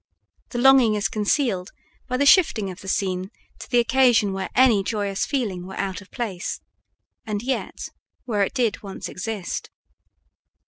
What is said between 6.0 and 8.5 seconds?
of place, and yet where